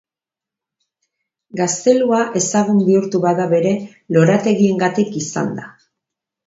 [1.59, 3.77] Gaztelua ezagun bihurtu bada bere
[4.19, 5.73] lorategiengatik izan da.